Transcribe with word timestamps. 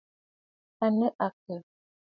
À 0.83 0.87
nɨ̂ 0.97 1.07
àkə̀? 1.25 1.57